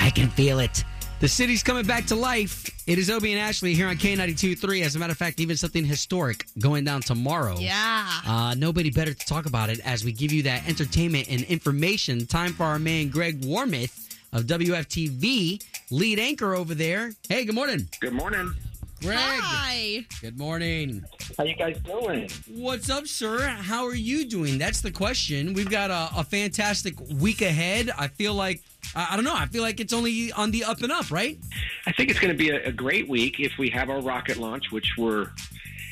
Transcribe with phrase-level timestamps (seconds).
[0.00, 0.82] I can feel it.
[1.20, 2.70] The city's coming back to life.
[2.86, 4.82] It is Obie and Ashley here on K92.3.
[4.82, 7.58] As a matter of fact, even something historic going down tomorrow.
[7.58, 8.10] Yeah.
[8.26, 12.26] Uh, nobody better to talk about it as we give you that entertainment and information.
[12.26, 17.12] Time for our man Greg Warmoth of WFTV, lead anchor over there.
[17.28, 17.86] Hey, good morning.
[18.00, 18.54] Good morning.
[19.00, 19.18] Greg.
[19.18, 20.04] Hi.
[20.20, 21.02] Good morning.
[21.38, 22.28] How you guys doing?
[22.50, 23.38] What's up, sir?
[23.46, 24.58] How are you doing?
[24.58, 25.54] That's the question.
[25.54, 27.90] We've got a, a fantastic week ahead.
[27.98, 28.60] I feel like,
[28.94, 31.38] I, I don't know, I feel like it's only on the up and up, right?
[31.86, 34.36] I think it's going to be a, a great week if we have our rocket
[34.36, 35.30] launch, which we're,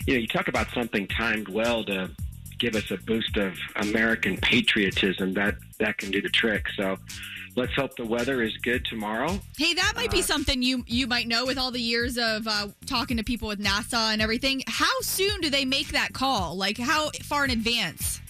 [0.07, 2.11] you know, you talk about something timed well to
[2.59, 5.33] give us a boost of American patriotism.
[5.33, 6.67] That that can do the trick.
[6.77, 6.99] So
[7.59, 9.39] let's hope the weather is good tomorrow.
[9.59, 12.47] Hey, that might be Uh, something you you might know with all the years of
[12.47, 14.63] uh, talking to people with NASA and everything.
[14.69, 16.57] How soon do they make that call?
[16.57, 18.21] Like how far in advance?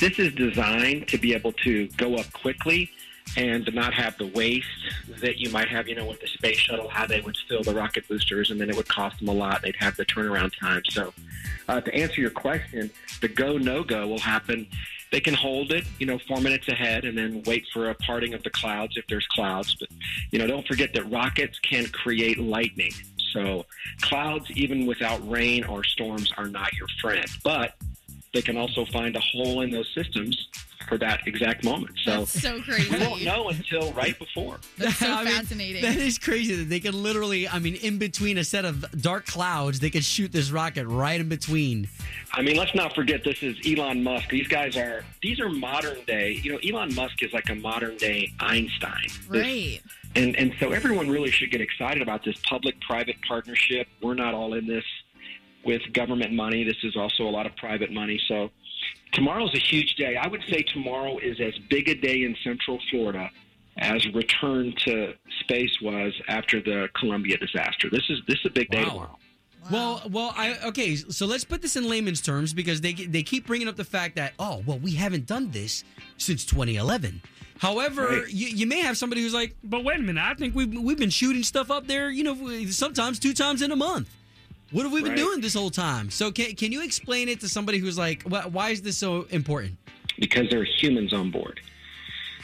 [0.00, 2.90] This is designed to be able to go up quickly
[3.36, 4.66] and to not have the waste
[5.20, 7.74] that you might have, you know, with the space shuttle, how they would fill the
[7.74, 9.60] rocket boosters and then it would cost them a lot.
[9.60, 10.82] They'd have the turnaround time.
[10.88, 11.12] So,
[11.68, 14.66] uh, to answer your question, the go no go will happen.
[15.10, 18.34] They can hold it, you know, four minutes ahead and then wait for a parting
[18.34, 19.74] of the clouds if there's clouds.
[19.78, 19.88] But,
[20.30, 22.92] you know, don't forget that rockets can create lightning.
[23.32, 23.66] So,
[24.00, 27.26] clouds, even without rain or storms, are not your friend.
[27.42, 27.74] But
[28.34, 30.48] they can also find a hole in those systems
[30.88, 31.96] for that exact moment.
[32.02, 32.90] So That's so crazy.
[32.90, 34.58] we won't know until right before.
[34.76, 35.82] That's so I mean, fascinating.
[35.82, 39.26] That is crazy that they can literally, I mean, in between a set of dark
[39.26, 41.88] clouds, they could shoot this rocket right in between.
[42.32, 44.28] I mean, let's not forget this is Elon Musk.
[44.30, 46.40] These guys are these are modern day.
[46.42, 49.08] You know, Elon Musk is like a modern day Einstein.
[49.30, 49.80] This- right.
[50.16, 53.86] And and so everyone really should get excited about this public-private partnership.
[54.02, 54.84] We're not all in this
[55.64, 56.64] with government money.
[56.64, 58.18] This is also a lot of private money.
[58.26, 58.50] So
[59.12, 60.16] tomorrow's a huge day.
[60.16, 63.30] I would say tomorrow is as big a day in Central Florida
[63.78, 67.88] as return to space was after the Columbia disaster.
[67.90, 68.88] This is this is a big day Wow.
[68.90, 69.18] tomorrow.
[69.70, 70.96] Well, well, I okay.
[70.96, 74.16] So let's put this in layman's terms because they they keep bringing up the fact
[74.16, 75.84] that oh well we haven't done this
[76.16, 77.20] since 2011.
[77.58, 78.28] However, Right.
[78.28, 80.96] you, you may have somebody who's like, but wait a minute, I think we've we've
[80.98, 84.08] been shooting stuff up there, you know, sometimes two times in a month.
[84.70, 85.16] What have we been Right.
[85.18, 86.10] doing this whole time?
[86.10, 89.26] So can can you explain it to somebody who's like, why, why is this so
[89.30, 89.76] important?
[90.20, 91.60] because there are humans on board.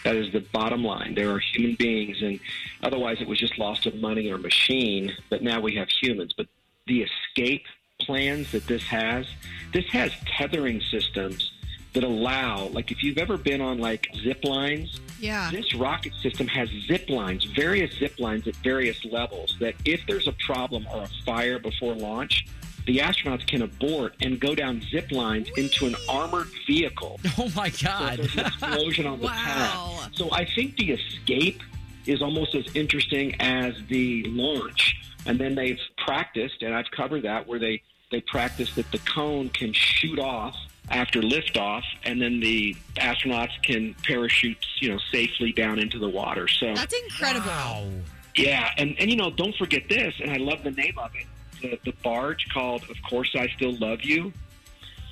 [0.04, 1.16] That is the bottom line.
[1.16, 2.38] There are human beings, and
[2.84, 5.12] otherwise it was just lost of money or machine.
[5.28, 6.32] But now we have humans.
[6.36, 6.46] But
[6.86, 7.64] the escape
[7.98, 9.26] plans that this has,
[9.72, 11.50] this has tethering systems
[11.94, 15.50] that allow, like if you've ever been on like zip lines, Yeah.
[15.50, 19.56] this rocket system has zip lines, various zip lines at various levels.
[19.60, 22.46] That if there's a problem or a fire before launch,
[22.86, 27.18] the astronauts can abort and go down zip lines into an armored vehicle.
[27.38, 28.18] Oh my So God!
[28.18, 29.98] there's an explosion on the Wow.
[30.02, 30.14] pad.
[30.14, 31.62] So I think the escape
[32.06, 34.94] is almost as interesting as the launch.
[35.26, 37.80] And then they've practiced, and I've covered that, where they,
[38.10, 40.54] they practice that the cone can shoot off
[40.90, 46.46] after liftoff, and then the astronauts can parachute, you know, safely down into the water.
[46.46, 47.46] So That's incredible.
[47.46, 47.90] Wow.
[48.36, 51.26] yeah, and, and you know, don't forget this, and I love the name of it.
[51.62, 54.32] The, the barge called "Of Course I Still Love You."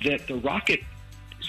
[0.03, 0.81] That the rocket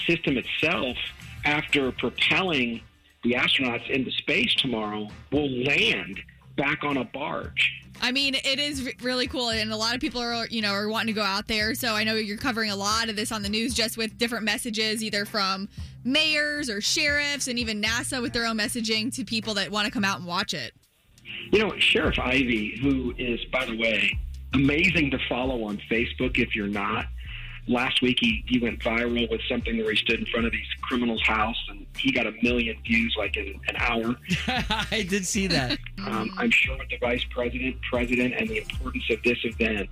[0.07, 0.97] system itself,
[1.43, 2.81] after propelling
[3.23, 6.21] the astronauts into space tomorrow, will land
[6.55, 7.81] back on a barge.
[8.01, 10.89] I mean, it is really cool, and a lot of people are, you know, are
[10.89, 11.73] wanting to go out there.
[11.75, 14.43] So I know you're covering a lot of this on the news, just with different
[14.43, 15.69] messages, either from
[16.03, 19.91] mayors or sheriffs, and even NASA with their own messaging to people that want to
[19.91, 20.73] come out and watch it.
[21.51, 24.17] You know, Sheriff Ivey, who is, by the way,
[24.53, 27.05] amazing to follow on Facebook if you're not.
[27.67, 30.67] Last week he, he went viral with something where he stood in front of these
[30.81, 34.15] criminals' house and he got a million views like in an hour.
[34.91, 35.79] I did see that.
[36.05, 39.89] Um, I'm sure with the vice president, president, and the importance of this event,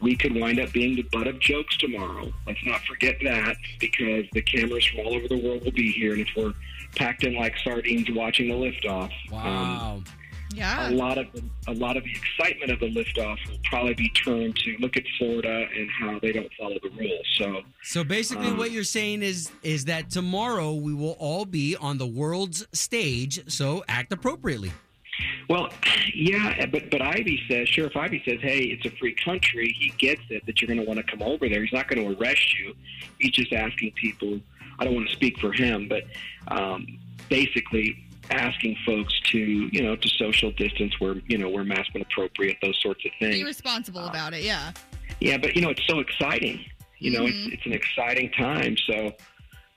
[0.00, 2.32] we could wind up being the butt of jokes tomorrow.
[2.46, 6.12] Let's not forget that because the cameras from all over the world will be here,
[6.12, 6.54] and if we're
[6.96, 10.02] packed in like sardines watching the liftoff, um, Wow.
[10.54, 10.88] Yeah.
[10.88, 14.08] a lot of the, a lot of the excitement of the liftoff will probably be
[14.10, 17.26] turned to look at Florida and how they don't follow the rules.
[17.36, 21.76] So So basically, Um, what you're saying is is that tomorrow we will all be
[21.76, 23.40] on the world's stage.
[23.50, 24.72] So act appropriately.
[25.48, 25.70] Well,
[26.14, 29.74] yeah, but but Ivey says Sheriff Ivey says, hey, it's a free country.
[29.78, 31.62] He gets it that you're going to want to come over there.
[31.62, 32.74] He's not going to arrest you.
[33.18, 34.40] He's just asking people.
[34.78, 36.04] I don't want to speak for him, but
[36.48, 36.86] um,
[37.28, 42.02] basically asking folks to you know to social distance where you know where masks when
[42.02, 43.34] appropriate, those sorts of things.
[43.36, 44.42] Be responsible about it.
[44.42, 44.72] Yeah.
[45.20, 46.64] Yeah, but you know it's so exciting.
[46.98, 47.28] You know, Mhm.
[47.46, 48.76] it's it's an exciting time.
[48.88, 49.12] So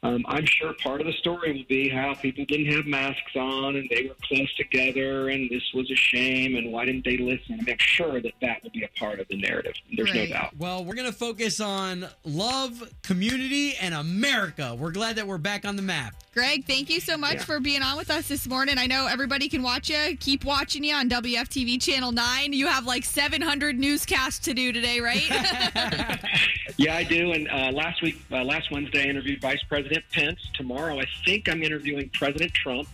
[0.03, 3.75] um, I'm sure part of the story will be how people didn't have masks on
[3.75, 7.53] and they were close together and this was a shame and why didn't they listen?
[7.53, 9.73] I mean, I'm sure that that will be a part of the narrative.
[9.95, 10.27] There's Right.
[10.27, 10.57] no doubt.
[10.57, 14.73] Well, we're going to focus on love, community, and America.
[14.75, 16.15] We're glad that we're back on the map.
[16.33, 17.43] Greg, thank you so much Yeah.
[17.43, 18.77] for being on with us this morning.
[18.77, 20.15] I know everybody can watch you.
[20.17, 22.53] Keep watching you on WFTV Channel 9.
[22.53, 25.29] You have like 700 newscasts to do today, right?
[26.77, 27.33] Yeah, I do.
[27.33, 30.39] And uh, last week, uh, last Wednesday, I interviewed Vice President Pence.
[30.55, 32.87] Tomorrow, I think I'm interviewing President Trump.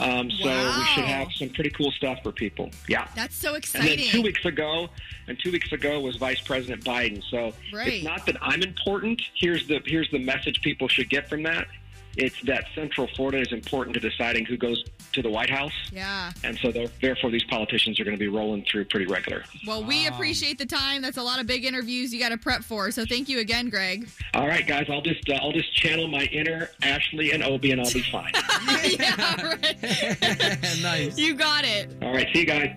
[0.00, 2.70] Um, so we should have some pretty cool stuff for people.
[2.88, 3.06] Yeah.
[3.14, 3.90] That's so exciting.
[3.90, 4.88] And then two weeks ago,
[5.28, 7.22] and two weeks ago was Vice President Biden.
[7.30, 7.88] So Right.
[7.92, 9.20] it's not that I'm important.
[9.34, 11.68] Here's the here's the message people should get from that.
[12.16, 16.32] It's that Central Florida is important to deciding who goes to the White House, Yeah.
[16.44, 19.44] and so therefore these politicians are going to be rolling through pretty regular.
[19.66, 20.14] Well, we Wow.
[20.16, 21.02] appreciate the time.
[21.02, 22.90] That's a lot of big interviews you got to prep for.
[22.90, 24.08] So thank you again, Greg.
[24.34, 27.80] All right, guys, I'll just uh, I'll just channel my inner Ashley and Obi, and
[27.80, 28.32] I'll be fine.
[28.98, 30.80] yeah, right.
[30.82, 31.18] nice.
[31.18, 31.90] You got it.
[32.02, 32.76] All right, see you guys.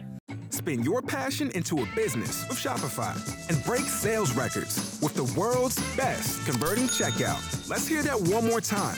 [0.50, 3.16] Spin your passion into a business with Shopify
[3.50, 7.68] and break sales records with the world's best converting checkout.
[7.70, 8.98] Let's hear that one more time.